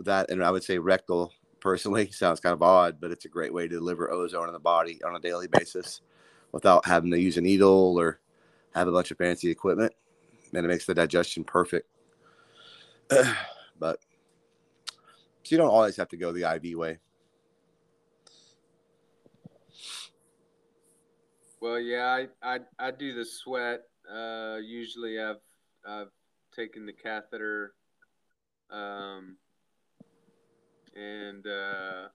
[0.00, 3.52] that and I would say rectal personally sounds kind of odd, but it's a great
[3.52, 6.00] way to deliver ozone in the body on a daily basis
[6.52, 8.20] without having to use a needle or
[8.74, 9.92] have a bunch of fancy equipment.
[10.52, 11.88] And it makes the digestion perfect.
[13.78, 13.98] but
[15.44, 16.98] so you don't always have to go the IV way.
[21.60, 23.82] Well, yeah, I, I, I do the sweat.
[24.10, 25.40] Uh, usually I've,
[25.86, 26.10] I've
[26.54, 27.74] taken the catheter,
[28.70, 29.36] um,
[30.96, 32.08] and, uh,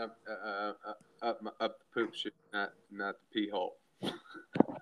[0.00, 3.76] up, uh, uh, uh up, up the poop chute, not, not the pee hole.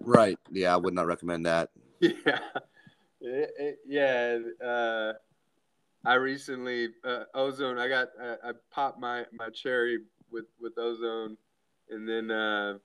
[0.00, 0.38] right.
[0.50, 0.74] Yeah.
[0.74, 1.70] I would not recommend that.
[2.00, 2.38] Yeah.
[3.20, 4.38] It, it, yeah.
[4.64, 5.14] Uh,
[6.04, 7.78] I recently uh, ozone.
[7.78, 9.98] I got I, I, popped my my cherry
[10.30, 11.36] with with ozone,
[11.90, 12.78] and then uh,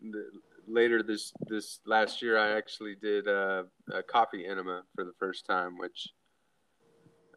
[0.00, 0.30] the,
[0.66, 5.46] later this this last year I actually did uh, a coffee enema for the first
[5.46, 6.08] time, which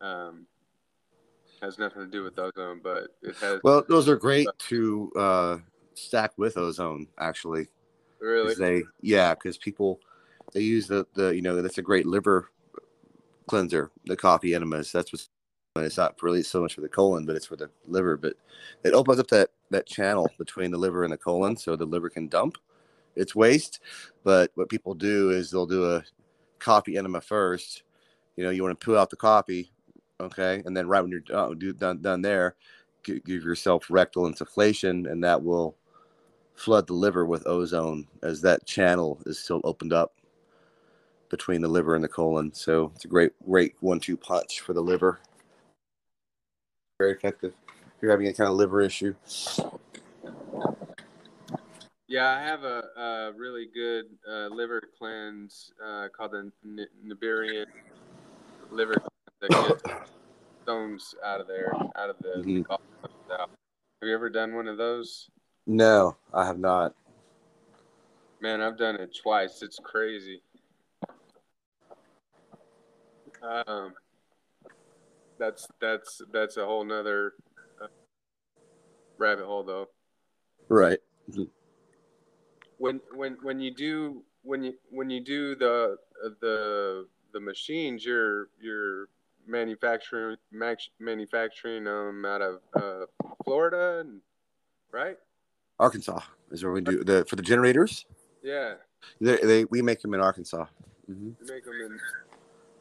[0.01, 0.47] um,
[1.61, 3.59] has nothing to do with ozone, but it has.
[3.63, 5.57] Well, those are great to uh,
[5.93, 7.67] stack with ozone, actually.
[8.19, 8.55] Really?
[8.55, 9.99] They yeah, because people
[10.53, 12.49] they use the the you know that's a great liver
[13.49, 14.91] cleanser, the coffee enemas.
[14.91, 15.29] That's what's
[15.75, 18.17] it's not really so much for the colon, but it's for the liver.
[18.17, 18.33] But
[18.83, 22.09] it opens up that that channel between the liver and the colon, so the liver
[22.09, 22.57] can dump
[23.15, 23.79] its waste.
[24.23, 26.03] But what people do is they'll do a
[26.59, 27.83] coffee enema first.
[28.35, 29.71] You know, you want to pull out the coffee,
[30.19, 32.55] okay, and then right when you're done done, done there,
[33.03, 35.75] give yourself rectal insufflation, and that will
[36.55, 40.18] flood the liver with ozone as that channel is still opened up
[41.29, 42.53] between the liver and the colon.
[42.53, 45.19] So it's a great, great one-two punch for the liver.
[46.99, 47.53] Very effective.
[47.67, 49.15] If you're having a kind of liver issue.
[52.07, 57.67] Yeah, I have a, a really good uh, liver cleanse uh, called the N- Nibirian
[58.71, 59.83] liver cleanse that gets
[60.63, 62.43] stones out of there, out of the.
[62.43, 62.71] Mm-hmm.
[63.31, 65.29] Have you ever done one of those?
[65.67, 66.95] No, I have not.
[68.41, 69.61] Man, I've done it twice.
[69.61, 70.41] It's crazy.
[73.41, 73.93] Um,
[75.37, 77.33] that's that's that's a whole nother
[77.81, 77.87] uh,
[79.17, 79.87] rabbit hole, though.
[80.67, 80.99] Right.
[82.77, 85.97] When when when you do when you when you do the
[86.41, 89.09] the the machines, you're you're
[89.47, 93.05] manufacturing max, manufacturing them out of uh,
[93.43, 94.21] Florida, and,
[94.91, 95.17] right?
[95.79, 96.19] Arkansas
[96.51, 98.05] is where we do the for the generators.
[98.43, 98.75] Yeah.
[99.21, 100.65] They, they we make them in Arkansas.
[101.09, 101.29] Mm-hmm.
[101.47, 101.99] Make them in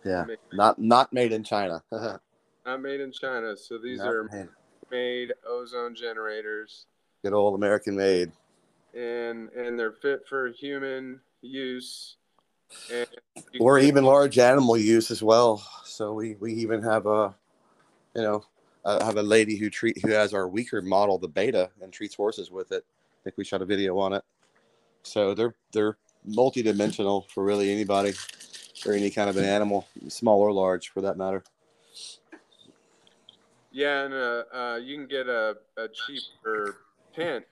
[0.05, 1.83] yeah, not not made in China.
[1.93, 3.57] not made in China.
[3.57, 4.49] So these not are made.
[4.91, 6.87] made ozone generators.
[7.23, 8.33] Good old American made.
[8.95, 12.17] And and they're fit for human use.
[13.61, 15.63] or even large animal use as well.
[15.85, 17.35] So we, we even have a,
[18.15, 18.45] you know,
[18.85, 22.15] I have a lady who treat who has our weaker model, the beta, and treats
[22.15, 22.85] horses with it.
[22.87, 24.25] I think we shot a video on it.
[25.03, 28.13] So they're they're multi-dimensional for really anybody
[28.87, 31.43] or any kind of an animal, small or large, for that matter.
[33.71, 36.79] Yeah, and uh, uh, you can get a, a cheaper
[37.15, 37.45] tent,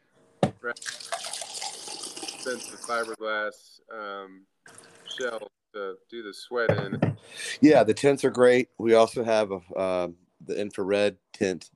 [0.60, 0.78] right?
[0.78, 4.42] Expensive fiberglass um,
[5.18, 7.16] shell to do the sweat in.
[7.60, 8.68] Yeah, the tents are great.
[8.78, 10.08] We also have a, uh,
[10.46, 11.70] the infrared tent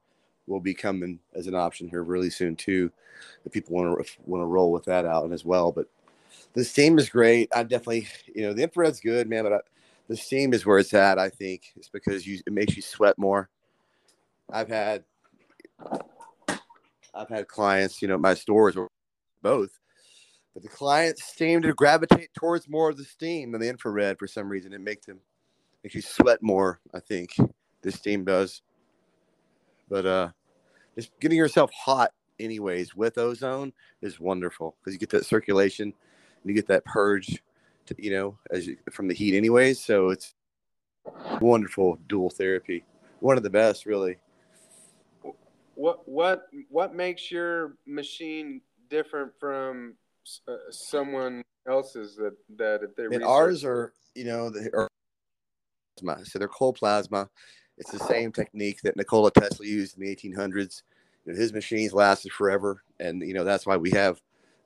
[0.46, 2.90] will be coming as an option here really soon too.
[3.44, 5.86] If people want to want to roll with that out and as well, but
[6.54, 7.48] the steam is great.
[7.54, 9.58] I definitely, you know, the infrared's good, man, but I,
[10.08, 11.18] the steam is where it's at.
[11.18, 13.48] I think it's because you it makes you sweat more.
[14.52, 15.04] I've had,
[17.14, 18.88] I've had clients, you know, my stores or
[19.42, 19.70] both,
[20.54, 24.26] but the clients seem to gravitate towards more of the steam than the infrared for
[24.26, 24.72] some reason.
[24.72, 25.20] It makes them
[25.84, 26.80] makes you sweat more.
[26.92, 27.36] I think
[27.82, 28.62] the steam does,
[29.88, 30.30] but uh,
[30.96, 32.10] just getting yourself hot
[32.40, 35.92] anyways with ozone is wonderful because you get that circulation
[36.44, 37.42] you get that purge,
[37.86, 39.80] to, you know, as you, from the heat anyways.
[39.80, 40.34] So it's
[41.40, 42.84] wonderful dual therapy,
[43.20, 44.16] one of the best, really.
[45.74, 49.94] What what what makes your machine different from
[50.46, 54.88] uh, someone else's that that if they and ours are you know the are
[56.00, 56.24] plasma.
[56.24, 57.28] So they're cold plasma.
[57.78, 60.82] It's the same technique that Nikola Tesla used in the 1800s
[61.24, 64.20] you know, his machines lasted forever and you know that's why we have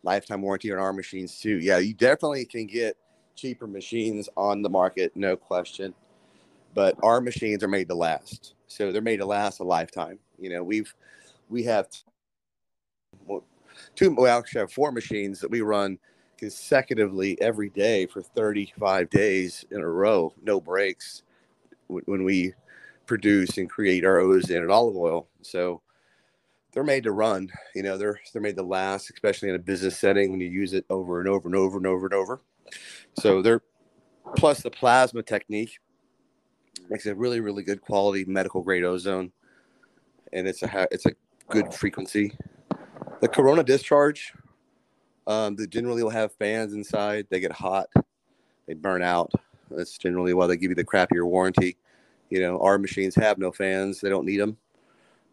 [0.04, 1.58] lifetime warranty on our machines too.
[1.58, 2.96] Yeah, you definitely can get
[3.34, 5.94] cheaper machines on the market, no question.
[6.74, 10.18] But our machines are made to last, so they're made to last a lifetime.
[10.38, 10.92] You know, we've
[11.48, 11.88] we have
[13.94, 14.14] two.
[14.14, 15.98] We actually have four machines that we run
[16.36, 21.22] consecutively every day for 35 days in a row, no breaks,
[21.86, 22.52] when we
[23.06, 25.28] produce and create our ozone and olive oil.
[25.42, 25.80] So
[26.74, 27.48] they're made to run.
[27.74, 30.72] You know, they're they're made to last, especially in a business setting when you use
[30.72, 32.42] it over and over and over and over and over.
[33.18, 33.62] So they're
[34.36, 35.78] plus the plasma technique
[36.90, 39.32] makes a really really good quality medical grade ozone,
[40.32, 41.12] and it's a it's a
[41.48, 42.36] good frequency.
[43.20, 44.32] The Corona discharge,
[45.26, 47.26] um, they generally will have fans inside.
[47.30, 47.88] They get hot,
[48.66, 49.30] they burn out.
[49.70, 51.76] That's generally why they give you the crappier warranty.
[52.30, 54.56] You know, our machines have no fans; they don't need them.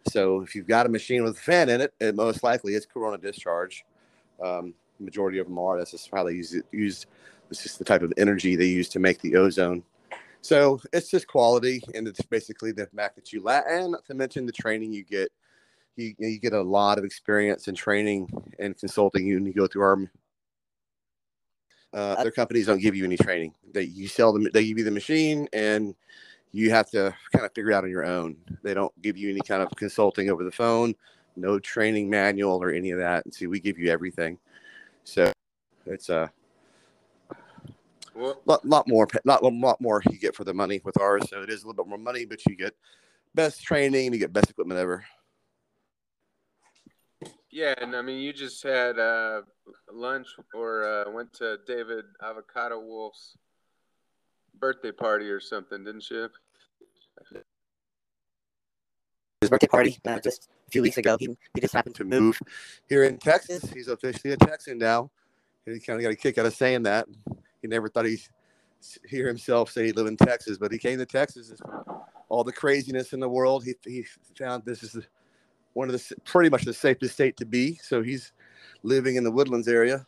[0.08, 2.86] So if you've got a machine with a fan in it, it most likely it's
[2.86, 3.86] Corona discharge.
[4.42, 5.78] Um, majority of them are.
[5.78, 6.66] That's just how they use it.
[6.72, 7.06] Use
[7.50, 9.84] it's just the type of energy they use to make the ozone.
[10.42, 14.14] So it's just quality, and it's basically the fact that you la- and not to
[14.14, 15.32] mention the training you get.
[15.98, 19.26] You you get a lot of experience in training and consulting.
[19.28, 20.12] You you go through our.
[21.94, 23.54] Uh, other companies don't give you any training.
[23.74, 24.48] They you sell them.
[24.54, 25.94] They give you the machine, and
[26.52, 28.36] you have to kind of figure out on your own.
[28.64, 30.96] They don't give you any kind of consulting over the phone,
[31.36, 33.26] no training manual or any of that.
[33.26, 34.38] And see, we give you everything.
[35.04, 35.32] So
[35.86, 36.32] it's a
[38.16, 41.24] lot, lot more, not a lot more you get for the money with ours.
[41.30, 42.76] So it is a little bit more money, but you get
[43.34, 45.06] best training, you get best equipment ever.
[47.50, 49.42] Yeah, and I mean, you just had uh,
[49.92, 53.38] lunch or uh, went to David Avocado Wolfe's
[54.60, 56.30] birthday party or something, didn't you?
[59.42, 61.18] His birthday party uh, just a few weeks ago.
[61.20, 62.40] He, he just happened to move
[62.88, 63.64] here in Texas.
[63.72, 65.10] He's officially a Texan now.
[65.66, 67.08] And he kind of got a kick out of saying that.
[67.62, 68.22] He never thought he'd
[69.08, 71.54] hear himself say he lived in Texas, but he came to Texas.
[72.30, 74.06] All the craziness in the world, he, he
[74.38, 74.98] found this is
[75.74, 77.76] one of the pretty much the safest state to be.
[77.82, 78.34] So he's
[78.84, 80.06] living in the Woodlands area.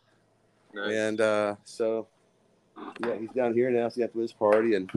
[0.74, 0.94] Nice.
[0.94, 2.08] And uh, so
[3.04, 3.88] yeah, he's down here now.
[3.88, 4.90] So after his party, and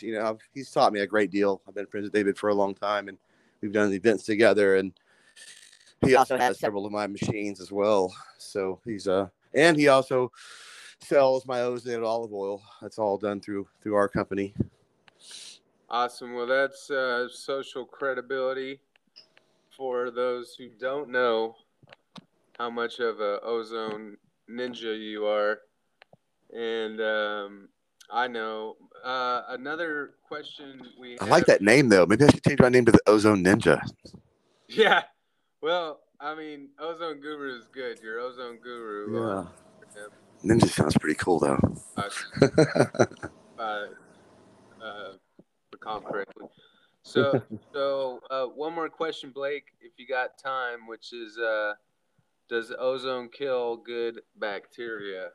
[0.00, 1.60] you know, I've, he's taught me a great deal.
[1.66, 3.18] I've been friends with David for a long time, and
[3.60, 4.76] we've done events together.
[4.76, 4.92] And
[6.04, 8.14] he also has several of my machines as well.
[8.38, 10.32] So he's uh, and he also
[11.00, 12.62] sells my ozonated olive oil.
[12.80, 14.54] That's all done through through our company.
[15.88, 16.34] Awesome.
[16.34, 18.80] Well, that's uh, social credibility.
[19.76, 21.56] For those who don't know
[22.58, 24.16] how much of a ozone
[24.48, 25.58] ninja you are,
[26.52, 27.68] and um,
[28.10, 31.18] I know uh, another question we.
[31.18, 32.06] I like that name though.
[32.06, 33.80] Maybe I should change my name to the Ozone Ninja.
[34.68, 35.02] Yeah,
[35.62, 38.00] well, I mean, Ozone Guru is good.
[38.00, 39.22] Your Ozone Guru.
[39.22, 39.46] Uh,
[39.94, 40.02] yeah.
[40.44, 41.58] Ninja sounds pretty cool though.
[41.96, 42.08] Uh,
[43.58, 43.86] uh,
[44.82, 45.12] uh,
[45.72, 46.46] recall correctly.
[47.02, 51.74] So, so uh, one more question, Blake, if you got time, which is, uh,
[52.48, 55.28] does ozone kill good bacteria?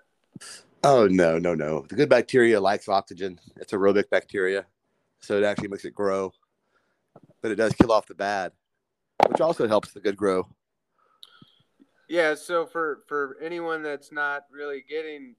[0.84, 1.86] Oh no, no, no.
[1.90, 3.40] The good bacteria likes oxygen.
[3.58, 4.66] It's aerobic bacteria,
[5.20, 6.32] so it actually makes it grow.
[7.42, 8.54] But it does kill off the bad,
[9.28, 10.48] which also helps the good grow.
[12.08, 12.36] Yeah.
[12.36, 15.36] So for for anyone that's not really getting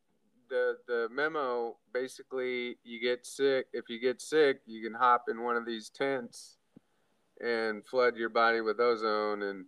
[0.51, 3.67] the the memo, basically, you get sick.
[3.73, 6.57] If you get sick, you can hop in one of these tents
[7.43, 9.65] and flood your body with ozone, and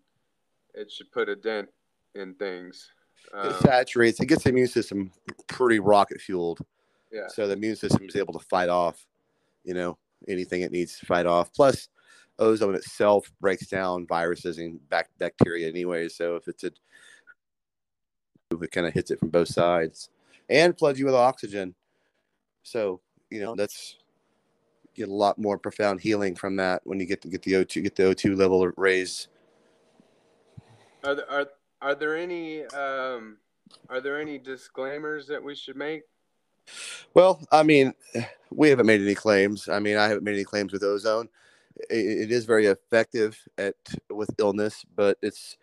[0.75, 1.69] it should put a dent
[2.15, 2.91] in things.
[3.33, 4.21] Um, it saturates.
[4.21, 5.13] It gets the immune system
[5.47, 6.61] pretty rocket fueled.
[7.11, 7.29] Yeah.
[7.29, 9.07] So the immune system is able to fight off,
[9.65, 11.53] you know, anything it needs to fight off.
[11.53, 11.89] Plus,
[12.39, 16.09] ozone itself breaks down viruses and bac- bacteria anyway.
[16.09, 16.73] So if it's a,
[18.51, 20.11] it kind of hits it from both sides,
[20.49, 21.75] and floods you with oxygen.
[22.63, 23.97] So you know that's
[24.95, 27.83] get a lot more profound healing from that when you get to get the O2
[27.83, 29.29] get the O2 level raised.
[31.05, 31.47] Are there, are
[31.83, 33.39] are there any um,
[33.89, 36.03] are there any disclaimers that we should make?
[37.15, 37.93] Well, I mean,
[38.51, 39.69] we haven't made any claims.
[39.69, 41.29] I mean, I haven't made any claims with ozone.
[41.91, 43.75] it, it is very effective at
[44.09, 45.57] with illness, but it's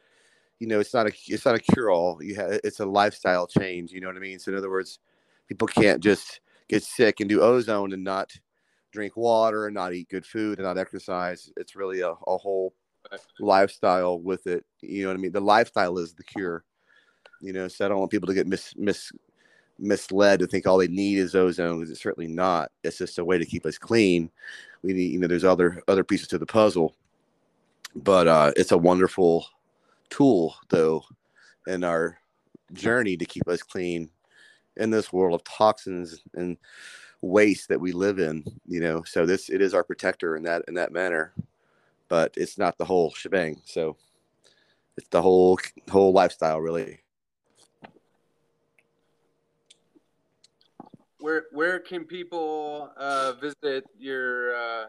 [0.59, 2.21] you know it's not a it's not a cure all.
[2.21, 3.91] You have it's a lifestyle change.
[3.91, 4.39] You know what I mean?
[4.39, 4.99] So in other words,
[5.47, 8.31] people can't just get sick and do ozone and not
[8.91, 11.51] drink water and not eat good food and not exercise.
[11.57, 12.73] It's really a, a whole
[13.39, 14.65] lifestyle with it.
[14.81, 15.31] You know what I mean?
[15.31, 16.63] The lifestyle is the cure.
[17.41, 19.11] You know, so I don't want people to get mis, mis
[19.79, 22.71] misled to think all they need is ozone because it's certainly not.
[22.83, 24.29] It's just a way to keep us clean.
[24.83, 26.95] We need, you know, there's other other pieces to the puzzle,
[27.95, 29.45] but uh, it's a wonderful
[30.09, 31.03] tool though
[31.67, 32.19] in our
[32.73, 34.09] journey to keep us clean
[34.77, 36.57] in this world of toxins and
[37.21, 38.43] waste that we live in.
[38.67, 41.33] You know, so this it is our protector in that in that manner
[42.09, 43.61] but it's not the whole shebang.
[43.65, 43.95] So
[44.97, 46.99] it's the whole whole lifestyle, really.
[51.19, 54.85] where where can people uh, visit your uh,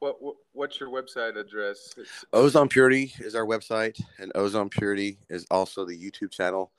[0.00, 1.94] what, what what's your website address?
[1.96, 6.72] It's, Ozone Purity is our website, and Ozone Purity is also the YouTube channel.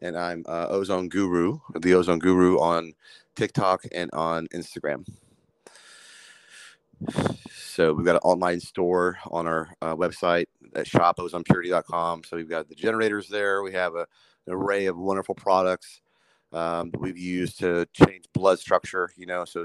[0.00, 2.94] And I'm uh, Ozone Guru, the Ozone Guru on
[3.34, 5.04] TikTok and on Instagram.
[7.78, 12.24] So we've got an online store on our uh, website at shopozonepurity.com.
[12.24, 13.62] So we've got the generators there.
[13.62, 14.04] We have a,
[14.48, 16.00] an array of wonderful products
[16.52, 19.12] um, that we've used to change blood structure.
[19.16, 19.64] You know, so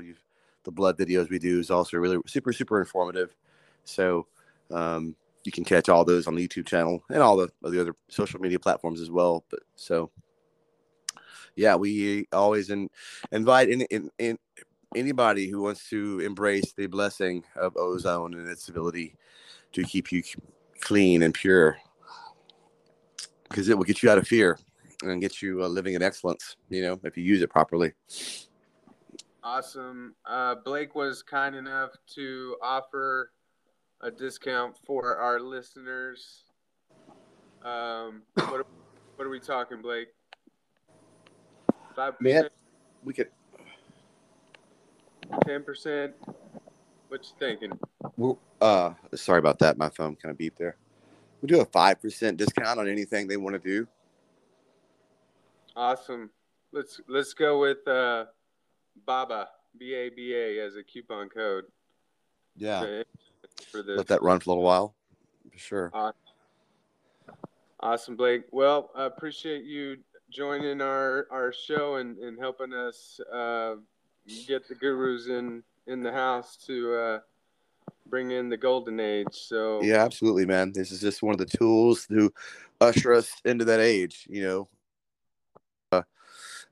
[0.64, 3.36] the blood videos we do is also really super super informative.
[3.84, 4.28] So
[4.70, 7.96] um, you can catch all those on the YouTube channel and all the, the other
[8.10, 9.44] social media platforms as well.
[9.50, 10.12] But so
[11.56, 12.90] yeah, we always in,
[13.32, 14.38] invite in, in, in
[14.96, 19.16] anybody who wants to embrace the blessing of ozone and its ability
[19.74, 20.24] to keep you
[20.82, 21.78] clean and pure.
[23.50, 24.58] Because it will get you out of fear
[25.04, 27.94] and get you uh, living in excellence you know if you use it properly.
[29.44, 30.16] Awesome.
[30.26, 33.32] Uh, blake was kind enough to offer
[34.02, 36.46] a discount for our listeners.
[37.64, 38.66] Um, what, are,
[39.16, 40.08] what are we talking blake?
[41.94, 42.52] Five percent.
[43.04, 43.30] We could
[45.46, 46.14] ten percent.
[47.10, 47.80] What you thinking?
[48.18, 49.78] Well, uh, sorry about that.
[49.78, 50.78] My phone kind of beeped there.
[51.42, 53.88] We do a five percent discount on anything they want to do.
[55.76, 56.30] Awesome.
[56.72, 58.26] Let's let's go with uh,
[59.06, 61.66] Baba B A B A as a coupon code.
[62.56, 63.04] Yeah.
[63.72, 63.98] For this.
[63.98, 64.96] Let that run for a little while.
[65.52, 65.92] For sure.
[65.94, 66.16] Awesome.
[67.80, 68.44] awesome, Blake.
[68.52, 69.98] Well, I appreciate you
[70.32, 73.76] joining our our show and, and helping us uh,
[74.48, 77.20] get the gurus in in the house to uh,
[78.08, 79.28] bring in the golden age.
[79.32, 80.72] So yeah, absolutely, man.
[80.74, 82.32] This is just one of the tools to
[82.82, 84.26] usher us into that age.
[84.30, 84.70] You know,
[85.92, 86.02] uh,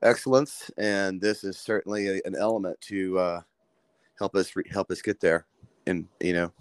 [0.02, 3.42] excellence, and this is certainly a, an element to uh,
[4.18, 5.46] help us re- help us get there.
[5.88, 6.54] And you know,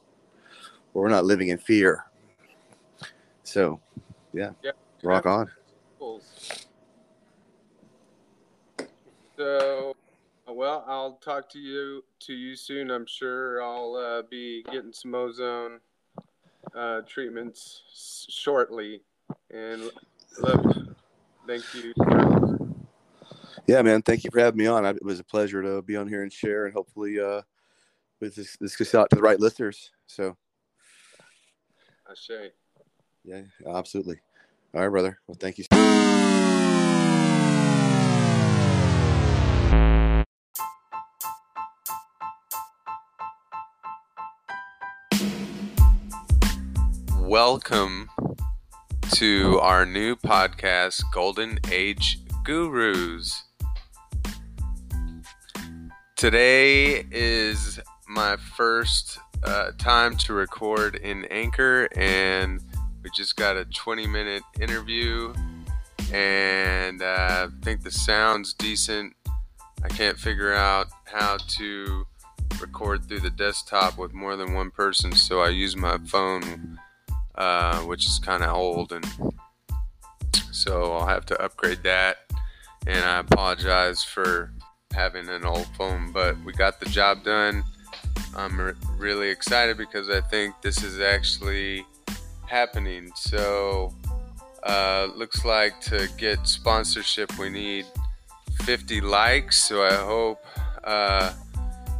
[0.95, 2.05] we're not living in fear.
[3.43, 3.81] So,
[4.33, 4.73] yeah, yeah.
[5.03, 5.51] rock on.
[9.37, 9.95] So,
[10.53, 12.91] well, I'll talk to you to you soon.
[12.91, 15.81] I'm sure I'll uh, be getting some ozone
[16.75, 19.03] uh, treatments shortly.
[19.51, 19.91] And
[20.41, 20.95] love,
[21.47, 21.93] thank you.
[23.67, 24.03] Yeah, man.
[24.03, 24.85] Thank you for having me on.
[24.85, 27.43] It was a pleasure to be on here and share, and hopefully, uh,
[28.21, 29.91] with this, this gets out to the right listeners.
[30.07, 30.37] So,
[32.09, 32.51] I say.
[33.25, 34.21] Yeah, absolutely.
[34.75, 35.21] All right, brother.
[35.27, 35.65] Well, thank you.
[47.31, 48.11] Welcome
[49.13, 53.45] to our new podcast, Golden Age Gurus.
[56.17, 57.79] Today is
[58.09, 62.61] my first uh, time to record in Anchor, and
[63.05, 65.33] we just got a 20 minute interview,
[66.13, 69.15] and uh, I think the sound's decent.
[69.85, 72.09] I can't figure out how to
[72.61, 76.77] record through the desktop with more than one person, so I use my phone
[77.35, 79.07] uh, which is kind of old, and
[80.53, 82.19] so I'll have to upgrade that.
[82.87, 84.53] And I apologize for
[84.93, 87.63] having an old phone, but we got the job done.
[88.37, 91.85] I'm re- really excited because I think this is actually
[92.47, 93.11] happening.
[93.15, 93.95] So,
[94.63, 97.87] uh, looks like to get sponsorship, we need
[98.63, 99.63] 50 likes.
[99.63, 100.45] So I hope
[100.85, 101.33] uh,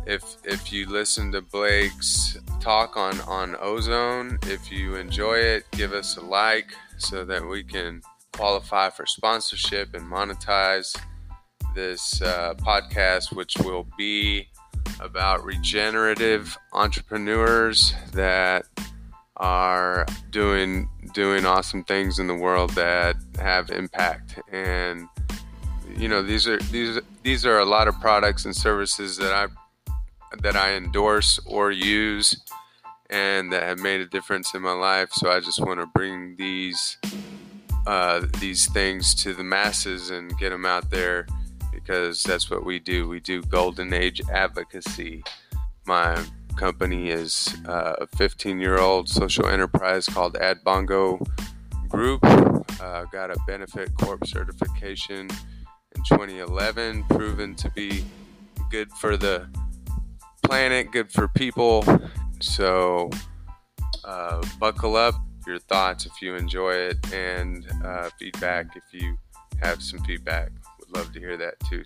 [0.07, 5.93] if if you listen to Blake's talk on on ozone, if you enjoy it, give
[5.93, 10.97] us a like so that we can qualify for sponsorship and monetize
[11.75, 14.49] this uh, podcast, which will be
[15.01, 18.65] about regenerative entrepreneurs that
[19.37, 24.39] are doing doing awesome things in the world that have impact.
[24.53, 25.09] And
[25.97, 29.47] you know these are these these are a lot of products and services that I
[30.39, 32.41] that I endorse or use
[33.11, 35.13] and that have made a difference in my life.
[35.13, 36.97] So I just want to bring these
[37.87, 41.27] uh, these things to the masses and get them out there
[41.73, 43.09] because that's what we do.
[43.09, 45.25] We do golden age advocacy.
[45.87, 46.23] My
[46.57, 51.25] company is uh, a 15 year old social enterprise called Ad Bongo
[51.89, 52.21] Group.
[52.25, 55.29] Uh, got a benefit corp certification
[55.97, 58.05] in 2011, proven to be
[58.71, 59.49] good for the
[60.51, 61.85] planet, good for people.
[62.41, 63.09] So,
[64.05, 65.15] uh, buckle up
[65.47, 69.17] your thoughts if you enjoy it, and uh, feedback if you
[69.63, 70.51] have some feedback.
[70.81, 71.85] Would love to hear that too.